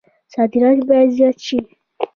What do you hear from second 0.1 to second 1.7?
صادرات باید زیات شي